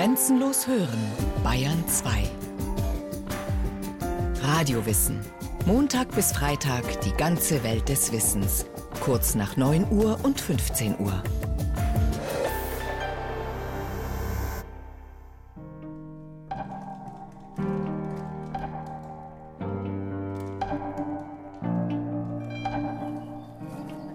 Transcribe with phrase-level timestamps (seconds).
[0.00, 0.98] Grenzenlos hören,
[1.44, 2.22] Bayern 2.
[4.40, 5.20] Radiowissen.
[5.66, 8.64] Montag bis Freitag die ganze Welt des Wissens.
[9.00, 11.22] Kurz nach 9 Uhr und 15 Uhr.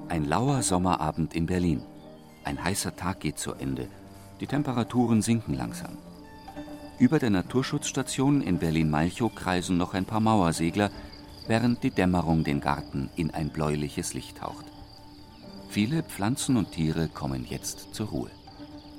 [0.10, 1.84] Ein lauer Sommerabend in Berlin.
[2.44, 3.88] Ein heißer Tag geht zu Ende.
[4.40, 5.98] Die Temperaturen sinken langsam.
[7.00, 10.92] Über der Naturschutzstation in Berlin-Malchow kreisen noch ein paar Mauersegler,
[11.48, 14.66] während die Dämmerung den Garten in ein bläuliches Licht taucht.
[15.70, 18.30] Viele Pflanzen und Tiere kommen jetzt zur Ruhe.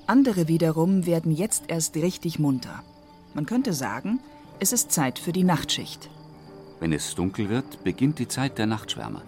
[0.06, 2.82] Andere wiederum werden jetzt erst richtig munter.
[3.34, 4.20] Man könnte sagen,
[4.60, 6.10] es ist Zeit für die Nachtschicht.
[6.80, 9.22] Wenn es dunkel wird, beginnt die Zeit der Nachtschwärmer.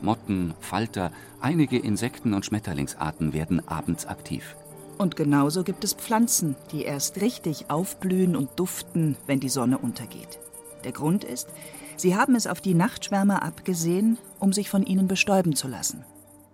[0.00, 4.56] Motten, Falter, einige Insekten und Schmetterlingsarten werden abends aktiv.
[5.02, 10.38] Und genauso gibt es Pflanzen, die erst richtig aufblühen und duften, wenn die Sonne untergeht.
[10.84, 11.48] Der Grund ist,
[11.96, 16.04] sie haben es auf die Nachtschwärmer abgesehen, um sich von ihnen bestäuben zu lassen.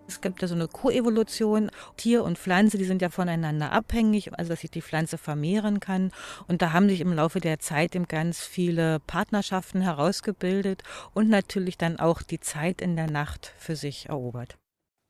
[0.07, 1.69] Es gibt ja so eine Koevolution.
[1.95, 6.11] Tier und Pflanze, die sind ja voneinander abhängig, also dass sich die Pflanze vermehren kann.
[6.47, 10.81] Und da haben sich im Laufe der Zeit eben ganz viele Partnerschaften herausgebildet
[11.13, 14.57] und natürlich dann auch die Zeit in der Nacht für sich erobert.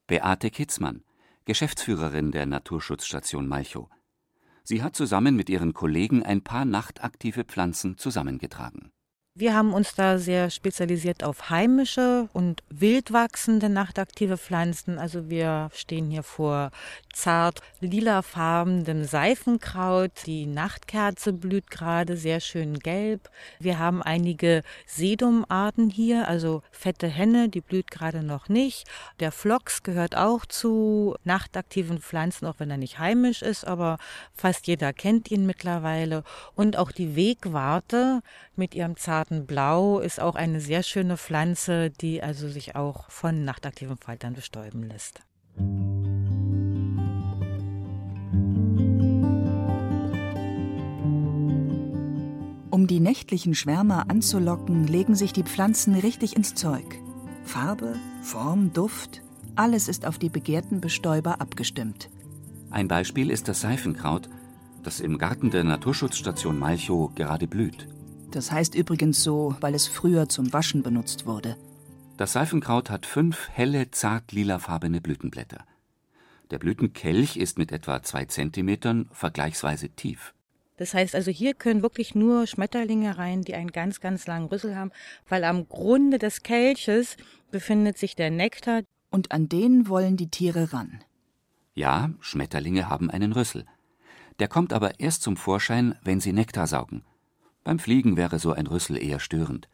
[0.08, 1.04] Beate Kitzmann,
[1.46, 3.90] Geschäftsführerin der Naturschutzstation Malchow.
[4.64, 8.92] Sie hat zusammen mit ihren Kollegen ein paar nachtaktive Pflanzen zusammengetragen.
[9.40, 15.00] Wir haben uns da sehr spezialisiert auf heimische und wild wachsende nachtaktive Pflanzen.
[15.00, 16.72] Also wir stehen hier vor
[17.14, 20.12] zart lilafarbenem Seifenkraut.
[20.26, 23.30] Die Nachtkerze blüht gerade sehr schön gelb.
[23.60, 28.90] Wir haben einige Sedumarten hier, also fette Henne, die blüht gerade noch nicht.
[29.22, 34.00] Der Phlox gehört auch zu nachtaktiven Pflanzen, auch wenn er nicht heimisch ist, aber
[34.34, 36.26] fast jeder kennt ihn mittlerweile.
[36.56, 38.22] Und auch die Wegwarte
[38.58, 43.44] mit ihrem zarten Blau ist auch eine sehr schöne Pflanze, die also sich auch von
[43.46, 45.22] nachtaktiven Faltern bestäuben lässt.
[52.72, 56.86] Um die nächtlichen Schwärmer anzulocken, legen sich die Pflanzen richtig ins Zeug.
[57.44, 59.22] Farbe, Form, Duft,
[59.56, 62.10] alles ist auf die begehrten Bestäuber abgestimmt.
[62.72, 64.30] Ein Beispiel ist das Seifenkraut,
[64.84, 67.88] das im Garten der Naturschutzstation Malchow gerade blüht.
[68.32, 71.58] Das heißt übrigens so, weil es früher zum Waschen benutzt wurde.
[72.18, 75.64] Das Seifenkraut hat fünf helle, zart lilafarbene Blütenblätter.
[76.52, 80.34] Der Blütenkelch ist mit etwa zwei Zentimetern vergleichsweise tief.
[80.78, 84.76] Das heißt also, hier können wirklich nur Schmetterlinge rein, die einen ganz, ganz langen Rüssel
[84.76, 84.92] haben,
[85.28, 87.18] weil am Grunde des Kelches
[87.52, 88.84] befindet sich der Nektar.
[89.12, 91.04] Und an den wollen die Tiere ran.
[91.74, 93.66] Ja, Schmetterlinge haben einen Rüssel.
[94.40, 97.04] Der kommt aber erst zum Vorschein, wenn sie Nektar saugen.
[97.64, 99.70] Beim Fliegen wäre so ein Rüssel eher störend.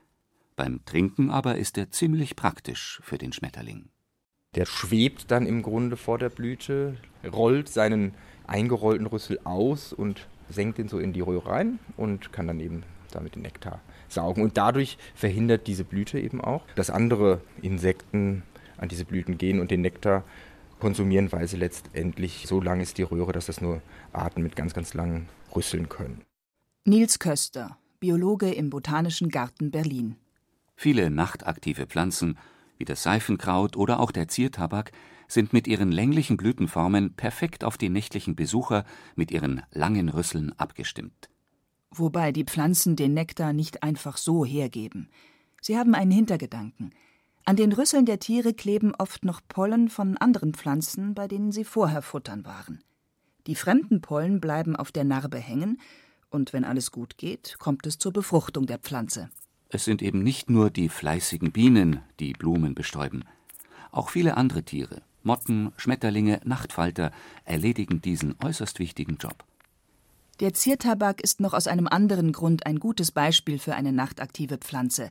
[0.56, 3.90] Beim Trinken aber ist er ziemlich praktisch für den Schmetterling.
[4.56, 6.97] Der schwebt dann im Grunde vor der Blüte,
[7.29, 8.13] rollt seinen
[8.47, 12.84] eingerollten Rüssel aus und senkt ihn so in die Röhre rein und kann dann eben
[13.12, 14.44] damit den Nektar saugen.
[14.44, 18.44] Und dadurch verhindert diese Blüte eben auch, dass andere Insekten
[18.78, 20.23] an diese Blüten gehen und den Nektar
[20.79, 23.81] konsumieren, weil sie letztendlich so lang ist die Röhre, dass das nur
[24.12, 26.22] Arten mit ganz, ganz langen Rüsseln können.
[26.88, 30.18] Nils Köster, Biologe im Botanischen Garten Berlin.
[30.75, 32.38] Viele nachtaktive Pflanzen,
[32.78, 34.91] wie das Seifenkraut oder auch der Ziertabak,
[35.28, 38.85] sind mit ihren länglichen Blütenformen perfekt auf die nächtlichen Besucher
[39.16, 41.31] mit ihren langen Rüsseln abgestimmt.
[41.90, 45.09] Wobei die Pflanzen den Nektar nicht einfach so hergeben.
[45.62, 46.94] Sie haben einen Hintergedanken.
[47.46, 51.63] An den Rüsseln der Tiere kleben oft noch Pollen von anderen Pflanzen, bei denen sie
[51.63, 52.84] vorher futtern waren.
[53.47, 55.79] Die fremden Pollen bleiben auf der Narbe hängen,
[56.30, 59.30] und wenn alles gut geht, kommt es zur Befruchtung der Pflanze.
[59.69, 63.24] Es sind eben nicht nur die fleißigen Bienen, die Blumen bestäuben.
[63.91, 67.12] Auch viele andere Tiere, Motten, Schmetterlinge, Nachtfalter,
[67.46, 69.44] erledigen diesen äußerst wichtigen Job.
[70.40, 75.09] Der Ziertabak ist noch aus einem anderen Grund ein gutes Beispiel für eine nachtaktive Pflanze,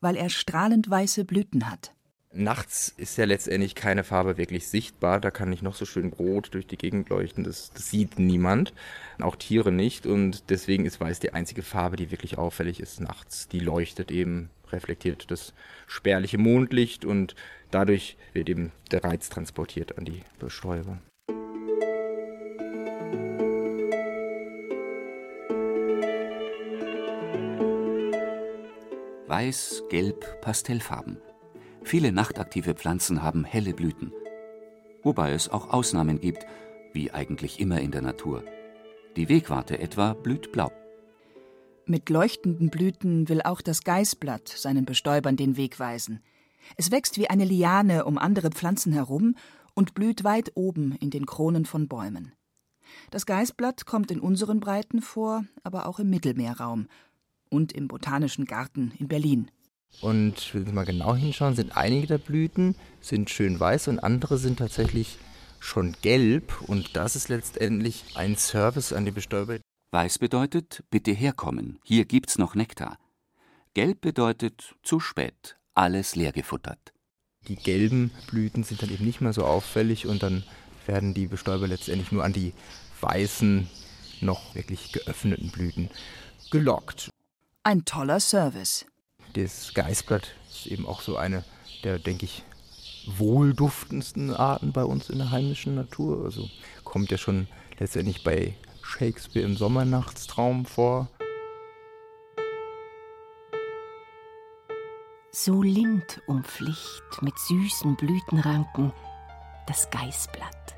[0.00, 1.95] weil er strahlend weiße Blüten hat.
[2.38, 5.20] Nachts ist ja letztendlich keine Farbe wirklich sichtbar.
[5.20, 7.44] Da kann nicht noch so schön rot durch die Gegend leuchten.
[7.44, 8.74] Das, das, sieht niemand,
[9.20, 10.06] auch Tiere nicht.
[10.06, 13.48] Und deswegen ist weiß die einzige Farbe, die wirklich auffällig ist nachts.
[13.48, 15.54] Die leuchtet eben, reflektiert das
[15.86, 17.34] spärliche Mondlicht und
[17.70, 20.98] dadurch wird eben der Reiz transportiert an die Bestäuber.
[29.26, 31.18] Weiß, Gelb, Pastellfarben.
[31.86, 34.12] Viele nachtaktive Pflanzen haben helle Blüten.
[35.04, 36.44] Wobei es auch Ausnahmen gibt,
[36.92, 38.42] wie eigentlich immer in der Natur.
[39.14, 40.72] Die Wegwarte etwa blüht blau.
[41.86, 46.24] Mit leuchtenden Blüten will auch das Geißblatt seinen Bestäubern den Weg weisen.
[46.76, 49.36] Es wächst wie eine Liane um andere Pflanzen herum
[49.74, 52.32] und blüht weit oben in den Kronen von Bäumen.
[53.12, 56.88] Das Geißblatt kommt in unseren Breiten vor, aber auch im Mittelmeerraum
[57.48, 59.52] und im Botanischen Garten in Berlin.
[60.00, 64.36] Und wenn Sie mal genau hinschauen, sind einige der Blüten sind schön weiß und andere
[64.38, 65.18] sind tatsächlich
[65.58, 66.60] schon gelb.
[66.62, 69.58] Und das ist letztendlich ein Service an die Bestäuber,
[69.92, 72.98] Weiß bedeutet, bitte herkommen, hier gibt's noch Nektar.
[73.72, 76.92] Gelb bedeutet, zu spät, alles leer gefuttert.
[77.46, 80.42] Die gelben Blüten sind dann eben nicht mehr so auffällig und dann
[80.86, 82.52] werden die Bestäuber letztendlich nur an die
[83.00, 83.68] weißen,
[84.20, 85.88] noch wirklich geöffneten Blüten
[86.50, 87.10] gelockt.
[87.62, 88.86] Ein toller Service.
[89.34, 91.44] Das Geißblatt ist eben auch so eine
[91.84, 92.42] der, denke ich,
[93.06, 96.24] wohlduftendsten Arten bei uns in der heimischen Natur.
[96.24, 96.48] Also
[96.84, 97.46] kommt ja schon
[97.78, 101.08] letztendlich bei Shakespeare im Sommernachtstraum vor.
[105.30, 108.92] So lind umflicht mit süßen Blütenranken
[109.66, 110.74] das Geißblatt.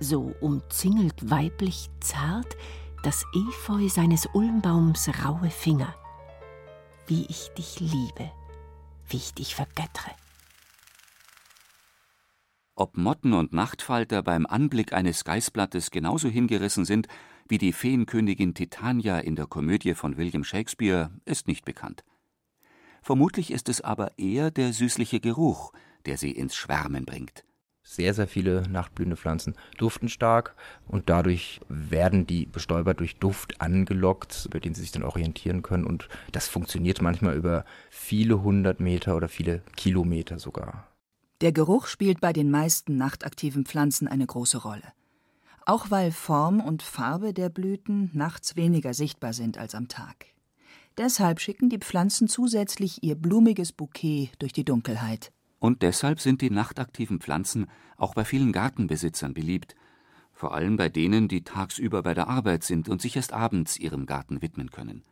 [0.00, 2.56] So umzingelt weiblich zart
[3.02, 5.94] das Efeu seines Ulmbaums raue Finger.
[7.06, 8.30] Wie ich dich liebe,
[9.08, 10.12] wie ich dich vergöttere.
[12.74, 17.08] Ob Motten und Nachtfalter beim Anblick eines Geißblattes genauso hingerissen sind
[17.48, 22.04] wie die Feenkönigin Titania in der Komödie von William Shakespeare, ist nicht bekannt.
[23.02, 25.72] Vermutlich ist es aber eher der süßliche Geruch,
[26.06, 27.44] der sie ins Schwärmen bringt.
[27.92, 30.54] Sehr, sehr viele nachtblühende Pflanzen duften stark
[30.88, 35.84] und dadurch werden die Bestäuber durch Duft angelockt, über den sie sich dann orientieren können.
[35.84, 40.88] Und das funktioniert manchmal über viele hundert Meter oder viele Kilometer sogar.
[41.42, 44.94] Der Geruch spielt bei den meisten nachtaktiven Pflanzen eine große Rolle.
[45.66, 50.28] Auch weil Form und Farbe der Blüten nachts weniger sichtbar sind als am Tag.
[50.96, 55.30] Deshalb schicken die Pflanzen zusätzlich ihr blumiges Bouquet durch die Dunkelheit.
[55.62, 59.76] Und deshalb sind die nachtaktiven Pflanzen auch bei vielen Gartenbesitzern beliebt,
[60.32, 64.04] vor allem bei denen, die tagsüber bei der Arbeit sind und sich erst abends ihrem
[64.04, 65.04] Garten widmen können.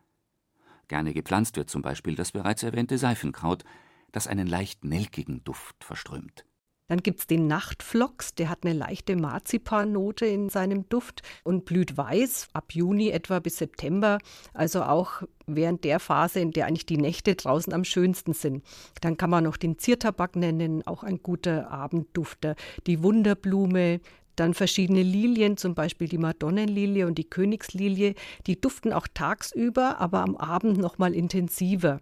[0.88, 3.62] Gerne gepflanzt wird zum Beispiel das bereits erwähnte Seifenkraut,
[4.10, 6.44] das einen leicht nelkigen Duft verströmt.
[6.90, 11.96] Dann gibt es den Nachtflox, der hat eine leichte Marzipannote in seinem Duft und blüht
[11.96, 14.18] weiß ab Juni etwa bis September,
[14.54, 18.64] also auch während der Phase, in der eigentlich die Nächte draußen am schönsten sind.
[19.02, 22.56] Dann kann man noch den Ziertabak nennen, auch ein guter Abenddufter.
[22.88, 24.00] Die Wunderblume,
[24.34, 28.16] dann verschiedene Lilien, zum Beispiel die Madonnenlilie und die Königslilie,
[28.48, 32.00] die duften auch tagsüber, aber am Abend noch mal intensiver.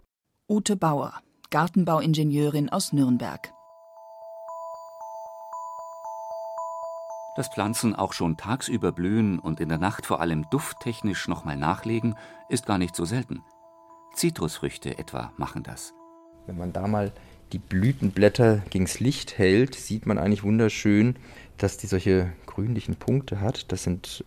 [0.48, 1.12] Ute Bauer,
[1.50, 3.52] Gartenbauingenieurin aus Nürnberg.
[7.38, 12.16] Dass Pflanzen auch schon tagsüber blühen und in der Nacht vor allem dufttechnisch nochmal nachlegen,
[12.48, 13.42] ist gar nicht so selten.
[14.12, 15.94] Zitrusfrüchte etwa machen das.
[16.46, 17.12] Wenn man da mal
[17.52, 21.14] die Blütenblätter gegens Licht hält, sieht man eigentlich wunderschön,
[21.58, 23.70] dass die solche grünlichen Punkte hat.
[23.70, 24.24] Das sind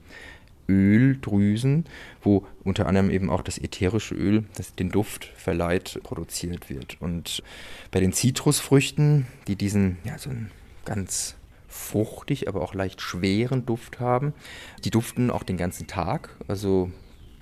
[0.70, 1.88] Öldrüsen,
[2.22, 7.02] wo unter anderem eben auch das ätherische Öl, das den Duft verleiht, produziert wird.
[7.02, 7.44] Und
[7.92, 10.50] bei den Zitrusfrüchten, die diesen, ja, so einen
[10.86, 11.36] ganz
[11.72, 14.34] fruchtig, aber auch leicht schweren Duft haben,
[14.84, 16.92] die duften auch den ganzen Tag, also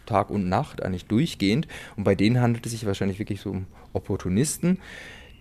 [0.05, 1.67] Tag und Nacht eigentlich durchgehend.
[1.95, 4.79] Und bei denen handelt es sich wahrscheinlich wirklich so um Opportunisten,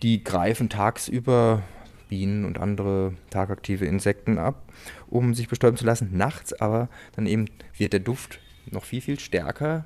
[0.02, 1.62] die greifen tagsüber
[2.08, 4.72] Bienen und andere tagaktive Insekten ab,
[5.08, 6.16] um sich bestäuben zu lassen.
[6.16, 8.40] Nachts aber dann eben wird der Duft
[8.70, 9.84] noch viel, viel stärker.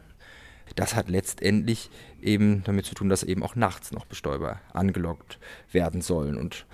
[0.76, 1.90] Das hat letztendlich
[2.20, 5.38] eben damit zu tun, dass eben auch nachts noch Bestäuber angelockt
[5.72, 6.36] werden sollen.
[6.36, 6.66] Und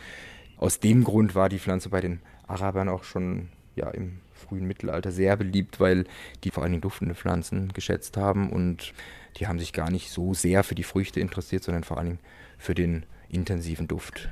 [0.59, 5.13] aus dem Grund war die Pflanze bei den Arabern auch schon ja, im frühen Mittelalter
[5.13, 6.05] sehr beliebt, weil
[6.45, 8.93] die vor allen Dingen duftende Pflanzen geschätzt haben und
[9.37, 12.21] die haben sich gar nicht so sehr für die Früchte interessiert, sondern vor allen Dingen
[12.59, 14.29] für den intensiven Duft.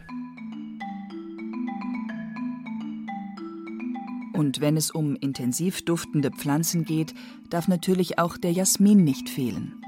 [4.33, 7.15] Und wenn es um intensiv duftende Pflanzen geht,
[7.49, 9.81] darf natürlich auch der Jasmin nicht fehlen.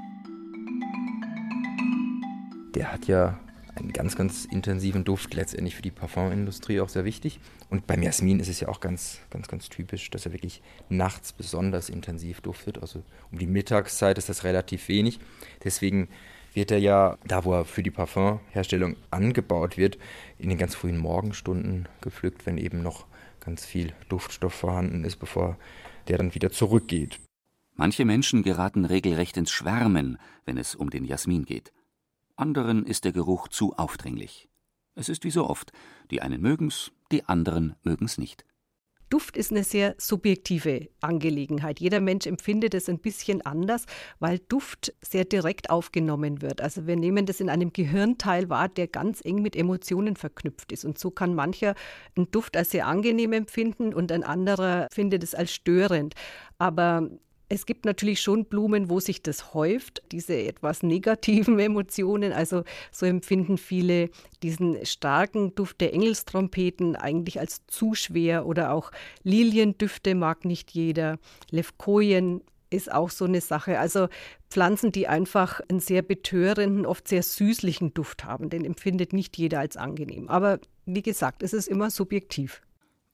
[2.73, 3.39] Der hat ja
[3.79, 7.39] einen ganz, ganz intensiven Duft, letztendlich für die Parfumindustrie auch sehr wichtig.
[7.69, 11.33] Und beim Jasmin ist es ja auch ganz, ganz, ganz typisch, dass er wirklich nachts
[11.33, 12.79] besonders intensiv duftet.
[12.79, 15.19] Also um die Mittagszeit ist das relativ wenig.
[15.63, 16.09] Deswegen
[16.53, 19.97] wird er ja, da wo er für die Parfumherstellung angebaut wird,
[20.37, 23.05] in den ganz frühen Morgenstunden gepflückt, wenn eben noch
[23.39, 25.57] ganz viel Duftstoff vorhanden ist, bevor
[26.07, 27.19] der dann wieder zurückgeht.
[27.75, 31.71] Manche Menschen geraten regelrecht ins Schwärmen, wenn es um den Jasmin geht.
[32.39, 34.47] Anderen ist der Geruch zu aufdringlich.
[34.95, 35.73] Es ist wie so oft,
[36.09, 38.45] die einen mögen's, die anderen mögen's nicht.
[39.09, 41.79] Duft ist eine sehr subjektive Angelegenheit.
[41.79, 43.87] Jeder Mensch empfindet es ein bisschen anders,
[44.19, 46.61] weil Duft sehr direkt aufgenommen wird.
[46.61, 50.85] Also wir nehmen das in einem Gehirnteil wahr, der ganz eng mit Emotionen verknüpft ist.
[50.85, 51.73] Und so kann mancher
[52.15, 56.13] einen Duft als sehr angenehm empfinden und ein anderer findet es als störend.
[56.59, 57.09] Aber
[57.49, 62.31] es gibt natürlich schon Blumen, wo sich das häuft, diese etwas negativen Emotionen.
[62.31, 64.11] Also so empfinden viele
[64.43, 68.91] diesen starken Duft der Engelstrompeten eigentlich als zu schwer oder auch
[69.23, 71.17] Liliendüfte mag nicht jeder.
[71.49, 73.79] Levkojen ist auch so eine Sache.
[73.79, 74.09] Also
[74.51, 79.59] Pflanzen, die einfach einen sehr betörenden, oft sehr süßlichen Duft haben, den empfindet nicht jeder
[79.59, 80.29] als angenehm.
[80.29, 82.61] Aber wie gesagt, es ist immer subjektiv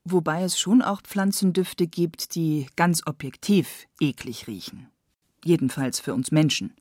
[0.05, 4.89] wobei es schon auch Pflanzendüfte gibt, die ganz objektiv eklig riechen.
[5.43, 6.73] Jedenfalls für uns Menschen.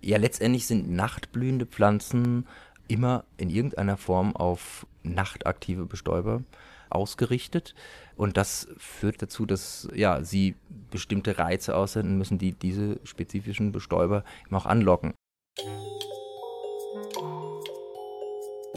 [0.00, 2.46] Ja, letztendlich sind nachtblühende Pflanzen
[2.86, 6.42] immer in irgendeiner Form auf nachtaktive Bestäuber
[6.90, 7.74] ausgerichtet.
[8.16, 10.54] Und das führt dazu, dass ja, sie
[10.90, 15.12] bestimmte Reize aussenden müssen, die diese spezifischen Bestäuber immer auch anlocken.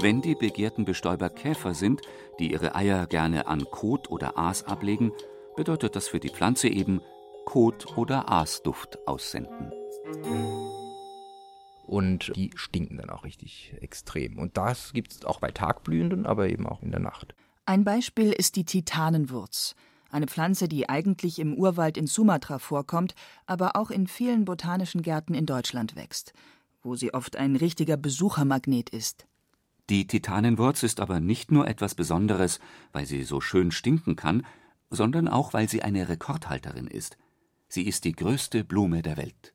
[0.01, 2.01] Wenn die begehrten Bestäuber Käfer sind,
[2.39, 5.11] die ihre Eier gerne an Kot oder Aas ablegen,
[5.55, 7.01] bedeutet das für die Pflanze eben
[7.45, 9.71] Kot- oder Aasduft aussenden.
[11.85, 14.39] Und die stinken dann auch richtig extrem.
[14.39, 17.35] Und das gibt es auch bei Tagblühenden, aber eben auch in der Nacht.
[17.67, 19.75] Ein Beispiel ist die Titanenwurz,
[20.09, 23.13] eine Pflanze, die eigentlich im Urwald in Sumatra vorkommt,
[23.45, 26.33] aber auch in vielen botanischen Gärten in Deutschland wächst,
[26.81, 29.27] wo sie oft ein richtiger Besuchermagnet ist.
[29.91, 32.61] Die Titanenwurz ist aber nicht nur etwas Besonderes,
[32.93, 34.45] weil sie so schön stinken kann,
[34.89, 37.17] sondern auch, weil sie eine Rekordhalterin ist.
[37.67, 39.53] Sie ist die größte Blume der Welt.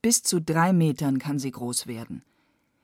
[0.00, 2.22] Bis zu drei Metern kann sie groß werden.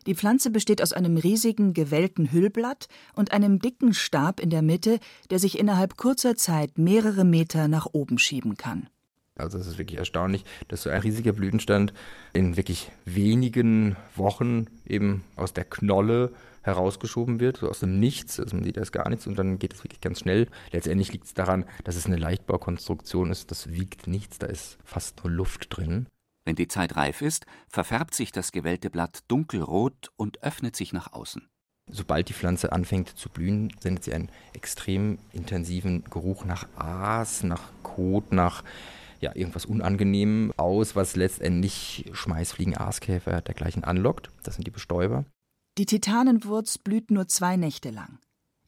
[0.06, 5.00] Die Pflanze besteht aus einem riesigen, gewellten Hüllblatt und einem dicken Stab in der Mitte,
[5.30, 8.90] der sich innerhalb kurzer Zeit mehrere Meter nach oben schieben kann.
[9.40, 11.92] Also es ist wirklich erstaunlich, dass so ein riesiger Blütenstand
[12.32, 16.32] in wirklich wenigen Wochen eben aus der Knolle
[16.62, 19.72] herausgeschoben wird, so aus dem Nichts, also man sieht erst gar nichts und dann geht
[19.72, 20.46] es wirklich ganz schnell.
[20.72, 25.24] Letztendlich liegt es daran, dass es eine Leichtbaukonstruktion ist, das wiegt nichts, da ist fast
[25.24, 26.06] nur Luft drin.
[26.44, 31.12] Wenn die Zeit reif ist, verfärbt sich das gewellte Blatt dunkelrot und öffnet sich nach
[31.12, 31.48] außen.
[31.92, 37.62] Sobald die Pflanze anfängt zu blühen, sendet sie einen extrem intensiven Geruch nach Aas, nach
[37.82, 38.62] Kot, nach
[39.20, 44.30] ja, irgendwas Unangenehmem aus, was letztendlich Schmeißfliegen, Aaskäfer dergleichen anlockt.
[44.42, 45.24] Das sind die Bestäuber.
[45.78, 48.18] Die Titanenwurz blüht nur zwei Nächte lang.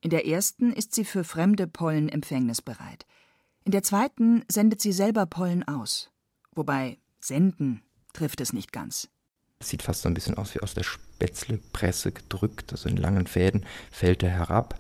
[0.01, 3.07] In der ersten ist sie für fremde Pollen empfängnisbereit.
[3.65, 6.11] In der zweiten sendet sie selber Pollen aus.
[6.55, 7.83] Wobei senden
[8.13, 9.09] trifft es nicht ganz.
[9.61, 13.29] Es sieht fast so ein bisschen aus wie aus der Spätzlepresse gedrückt, also in langen
[13.29, 14.79] Fäden fällt er herab,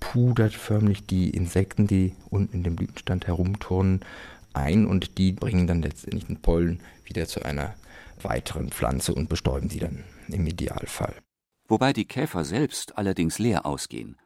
[0.00, 4.04] pudert förmlich die Insekten, die unten in dem Blütenstand herumturnen,
[4.52, 7.74] ein und die bringen dann letztendlich den Pollen wieder zu einer
[8.22, 11.14] weiteren Pflanze und bestäuben sie dann im Idealfall
[11.68, 14.16] wobei die Käfer selbst allerdings leer ausgehen.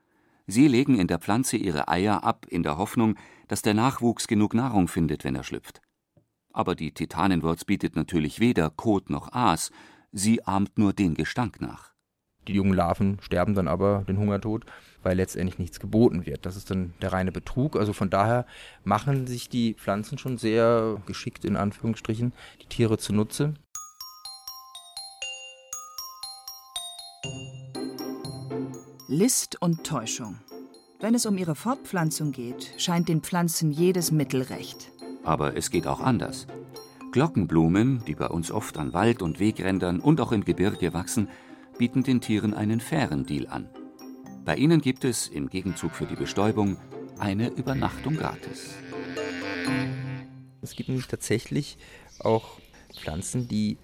[0.47, 3.17] Sie legen in der Pflanze ihre Eier ab in der Hoffnung,
[3.49, 5.81] dass der Nachwuchs genug Nahrung findet, wenn er schlüpft.
[6.53, 9.71] Aber die Titanenwurz bietet natürlich weder Kot noch Aas,
[10.13, 11.92] sie ahmt nur den Gestank nach.
[12.49, 14.65] Die jungen Larven sterben dann aber den Hungertod,
[15.03, 16.45] weil letztendlich nichts geboten wird.
[16.45, 17.77] Das ist dann der reine Betrug.
[17.77, 18.47] Also von daher
[18.85, 22.33] machen sich die Pflanzen schon sehr geschickt, in Anführungsstrichen,
[22.63, 23.55] die Tiere zunutze.
[29.09, 30.39] List und Täuschung.
[30.99, 34.91] Wenn es um ihre Fortpflanzung geht, scheint den Pflanzen jedes Mittel recht.
[35.23, 36.47] Aber es geht auch anders.
[37.13, 41.29] Glockenblumen, die bei uns oft an Wald- und Wegrändern und auch im Gebirge wachsen,
[41.79, 43.69] bieten den Tieren einen fairen Deal an.
[44.45, 46.77] Bei ihnen gibt es im Gegenzug für die Bestäubung
[47.19, 48.75] eine Übernachtung gratis.
[50.61, 51.79] Es gibt nämlich tatsächlich
[52.19, 52.59] auch
[52.95, 53.79] Pflanzen, die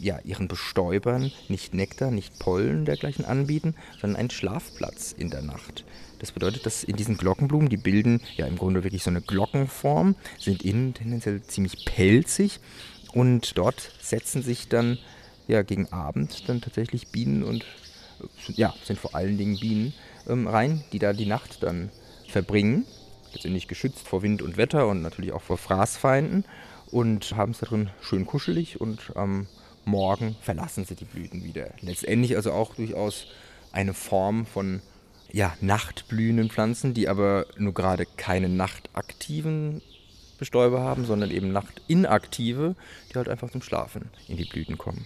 [0.00, 5.84] ja, ihren Bestäubern nicht Nektar, nicht Pollen dergleichen anbieten, sondern einen Schlafplatz in der Nacht.
[6.18, 10.16] Das bedeutet, dass in diesen Glockenblumen, die bilden ja im Grunde wirklich so eine Glockenform,
[10.38, 12.60] sind innen tendenziell ziemlich pelzig
[13.12, 14.98] und dort setzen sich dann
[15.46, 17.64] ja gegen Abend dann tatsächlich Bienen und
[18.48, 19.92] ja, sind vor allen Dingen Bienen
[20.28, 21.90] ähm, rein, die da die Nacht dann
[22.28, 22.86] verbringen.
[23.32, 26.44] Letztendlich geschützt vor Wind und Wetter und natürlich auch vor Fraßfeinden
[26.90, 29.46] und haben es da drin schön kuschelig und am ähm,
[29.84, 31.70] morgen verlassen sie die Blüten wieder.
[31.80, 33.26] Letztendlich also auch durchaus
[33.72, 34.80] eine Form von
[35.32, 39.82] ja, nachtblühenden Pflanzen, die aber nur gerade keine nachtaktiven
[40.38, 42.76] Bestäuber haben, sondern eben nachtinaktive,
[43.10, 45.04] die halt einfach zum Schlafen in die Blüten kommen.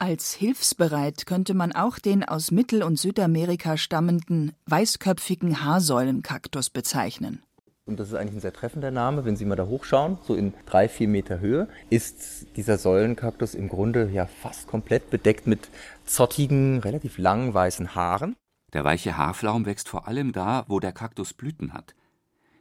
[0.00, 7.42] Als hilfsbereit könnte man auch den aus Mittel- und Südamerika stammenden weißköpfigen Haarsäulenkaktus bezeichnen.
[7.84, 10.54] und das ist eigentlich ein sehr treffender Name, wenn Sie mal da hochschauen, so in
[10.66, 15.68] drei, vier Meter Höhe, ist dieser Säulenkaktus im Grunde ja fast komplett bedeckt mit
[16.04, 18.36] zottigen, relativ langen weißen Haaren.
[18.74, 21.96] Der weiche Haarflaum wächst vor allem da, wo der Kaktus Blüten hat.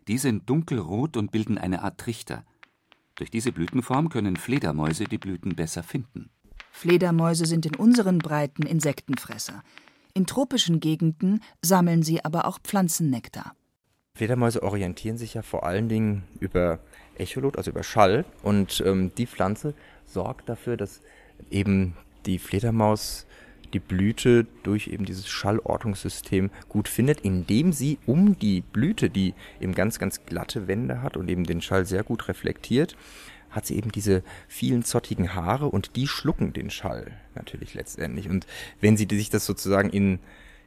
[0.07, 2.43] Die sind dunkelrot und bilden eine Art Trichter.
[3.13, 6.31] Durch diese Blütenform können Fledermäuse die Blüten besser finden.
[6.77, 9.63] Fledermäuse sind in unseren Breiten Insektenfresser.
[10.13, 13.55] In tropischen Gegenden sammeln sie aber auch Pflanzennektar.
[14.13, 16.77] Fledermäuse orientieren sich ja vor allen Dingen über
[17.17, 18.25] Echolot, also über Schall.
[18.43, 19.73] Und ähm, die Pflanze
[20.05, 21.01] sorgt dafür, dass
[21.49, 21.95] eben
[22.27, 23.25] die Fledermaus
[23.73, 29.73] die Blüte durch eben dieses Schallortungssystem gut findet, indem sie um die Blüte, die eben
[29.73, 32.95] ganz, ganz glatte Wände hat und eben den Schall sehr gut reflektiert,
[33.49, 38.29] hat sie eben diese vielen zottigen Haare und die schlucken den Schall natürlich letztendlich.
[38.29, 38.45] Und
[38.81, 40.19] wenn sie sich das sozusagen in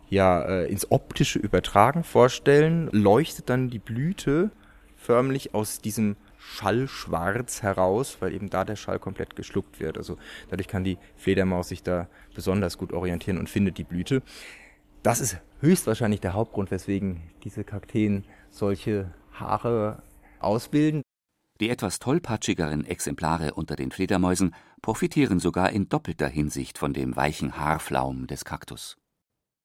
[0.09, 4.51] ja, äh, ins optische Übertragen vorstellen, leuchtet dann die Blüte
[4.97, 9.97] förmlich aus diesem Schallschwarz heraus, weil eben da der Schall komplett geschluckt wird.
[9.97, 10.19] Also
[10.51, 14.23] dadurch kann die Fledermaus sich da besonders gut orientieren und findet die Blüte.
[15.03, 20.03] Das ist höchstwahrscheinlich der Hauptgrund, weswegen diese Kakteen solche Haare
[20.41, 21.03] ausbilden.
[21.61, 27.59] Die etwas tollpatschigeren Exemplare unter den Fledermäusen profitieren sogar in doppelter Hinsicht von dem weichen
[27.59, 28.97] Haarflaum des Kaktus.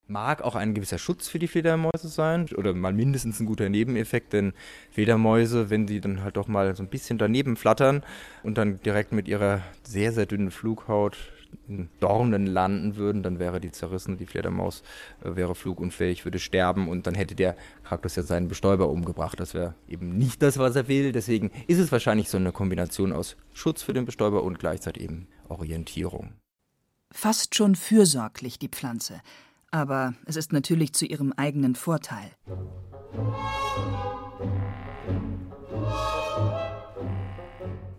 [0.06, 4.34] Mag auch ein gewisser Schutz für die Fledermäuse sein oder mal mindestens ein guter Nebeneffekt,
[4.34, 4.52] denn
[4.90, 8.04] Fledermäuse, wenn sie dann halt doch mal so ein bisschen daneben flattern
[8.42, 11.16] und dann direkt mit ihrer sehr, sehr dünnen Flughaut
[12.00, 14.82] Dornen landen würden, dann wäre die zerrissen, die Fledermaus
[15.22, 19.38] äh, wäre flugunfähig, würde sterben und dann hätte der Kaktus ja seinen Bestäuber umgebracht.
[19.40, 21.12] Das wäre eben nicht das, was er will.
[21.12, 25.28] Deswegen ist es wahrscheinlich so eine Kombination aus Schutz für den Bestäuber und gleichzeitig eben
[25.48, 26.32] Orientierung.
[27.12, 29.20] Fast schon fürsorglich die Pflanze
[29.76, 32.30] aber es ist natürlich zu ihrem eigenen Vorteil.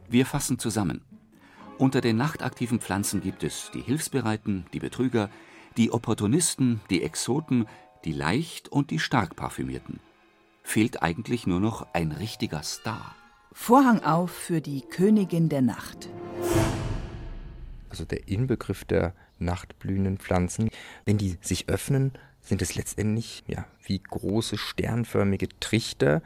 [0.10, 1.06] Wir fassen zusammen.
[1.80, 5.30] Unter den nachtaktiven Pflanzen gibt es die Hilfsbereiten, die Betrüger,
[5.78, 7.68] die Opportunisten, die Exoten,
[8.04, 10.00] die leicht und die stark parfümierten.
[10.64, 13.16] Fehlt eigentlich nur noch ein richtiger Star.
[13.54, 16.10] Vorhang auf für die Königin der Nacht.
[17.90, 20.70] Also der Inbegriff der nachtblühenden Pflanzen.
[21.06, 26.24] Wenn die sich öffnen, sind es letztendlich ja, wie große sternförmige Trichter,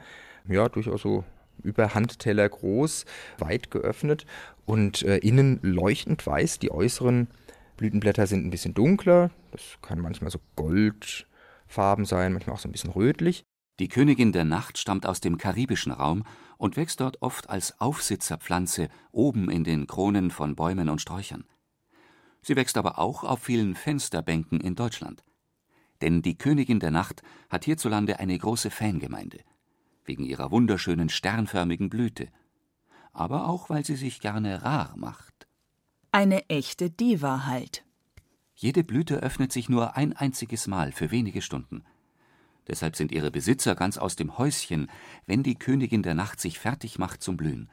[0.48, 1.24] ja, durchaus so
[1.62, 3.04] über Handteller groß,
[3.38, 4.26] weit geöffnet
[4.64, 6.58] und äh, innen leuchtend weiß.
[6.58, 7.28] Die äußeren
[7.76, 12.72] Blütenblätter sind ein bisschen dunkler, das kann manchmal so goldfarben sein, manchmal auch so ein
[12.72, 13.44] bisschen rötlich.
[13.78, 16.24] Die Königin der Nacht stammt aus dem karibischen Raum
[16.58, 21.44] und wächst dort oft als Aufsitzerpflanze oben in den Kronen von Bäumen und Sträuchern.
[22.42, 25.24] Sie wächst aber auch auf vielen Fensterbänken in Deutschland.
[26.00, 29.40] Denn die Königin der Nacht hat hierzulande eine große Fangemeinde.
[30.04, 32.28] Wegen ihrer wunderschönen sternförmigen Blüte.
[33.12, 35.46] Aber auch, weil sie sich gerne rar macht.
[36.10, 37.84] Eine echte Diva halt.
[38.54, 41.84] Jede Blüte öffnet sich nur ein einziges Mal für wenige Stunden.
[42.68, 44.88] Deshalb sind ihre Besitzer ganz aus dem Häuschen,
[45.26, 47.70] wenn die Königin der Nacht sich fertig macht zum Blühen.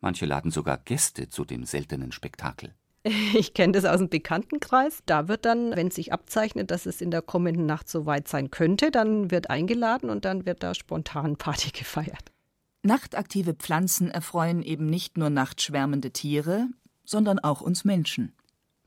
[0.00, 2.74] Manche laden sogar Gäste zu dem seltenen Spektakel.
[3.34, 5.02] Ich kenne das aus dem Bekanntenkreis.
[5.06, 8.90] Da wird dann, wenn sich abzeichnet, dass es in der kommenden Nacht soweit sein könnte,
[8.90, 12.32] dann wird eingeladen und dann wird da spontan Party gefeiert.
[12.82, 16.68] Nachtaktive Pflanzen erfreuen eben nicht nur nachtschwärmende Tiere,
[17.04, 18.32] sondern auch uns Menschen.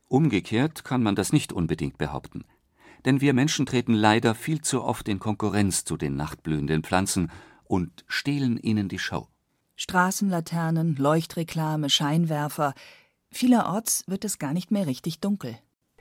[0.08, 2.43] Umgekehrt kann man das nicht unbedingt behaupten.
[3.05, 7.31] Denn wir Menschen treten leider viel zu oft in Konkurrenz zu den nachtblühenden Pflanzen
[7.63, 9.27] und stehlen ihnen die Show.
[9.75, 12.73] Straßenlaternen, Leuchtreklame, Scheinwerfer,
[13.36, 15.58] Vielerorts wird es gar nicht mehr richtig dunkel.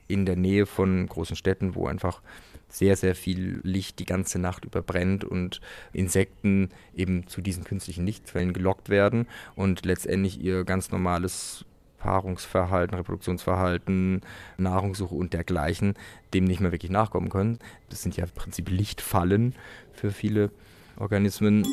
[0.06, 2.22] In der Nähe von großen Städten, wo einfach
[2.68, 5.60] sehr, sehr viel Licht die ganze Nacht überbrennt und
[5.92, 11.64] Insekten eben zu diesen künstlichen Lichtquellen gelockt werden und letztendlich ihr ganz normales
[12.04, 14.20] Paarungsverhalten, Reproduktionsverhalten,
[14.58, 15.94] Nahrungssuche und dergleichen
[16.34, 17.58] dem nicht mehr wirklich nachkommen können.
[17.88, 19.54] Das sind ja im Prinzip Lichtfallen
[19.92, 20.50] für viele
[20.98, 21.66] Organismen.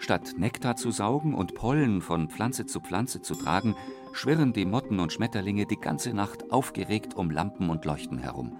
[0.00, 3.76] Statt Nektar zu saugen und Pollen von Pflanze zu Pflanze zu tragen,
[4.14, 8.56] schwirren die Motten und Schmetterlinge die ganze Nacht aufgeregt um Lampen und Leuchten herum,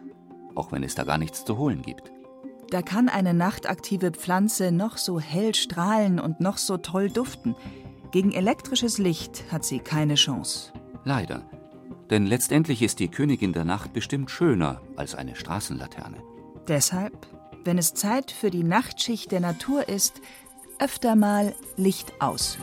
[0.54, 2.12] auch wenn es da gar nichts zu holen gibt.
[2.70, 7.54] Da kann eine nachtaktive Pflanze noch so hell strahlen und noch so toll duften.
[8.10, 10.72] Gegen elektrisches Licht hat sie keine Chance.
[11.04, 11.42] Leider.
[12.10, 16.18] Denn letztendlich ist die Königin der Nacht bestimmt schöner als eine Straßenlaterne.
[16.68, 17.26] Deshalb,
[17.64, 20.20] wenn es Zeit für die Nachtschicht der Natur ist,
[20.78, 22.58] öfter mal Licht aus.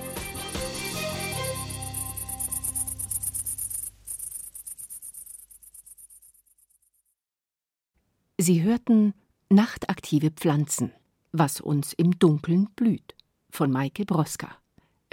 [8.42, 9.14] Sie hörten
[9.50, 10.92] Nachtaktive Pflanzen.
[11.32, 13.14] Was uns im Dunkeln blüht
[13.52, 14.50] von Maike Broska.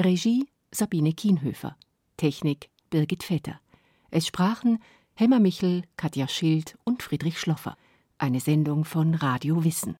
[0.00, 1.76] Regie Sabine Kienhöfer.
[2.16, 3.60] Technik Birgit Vetter.
[4.10, 4.78] Es sprachen
[5.14, 7.76] Hemmer Michel, Katja Schild und Friedrich Schloffer.
[8.16, 9.96] Eine Sendung von Radio Wissen.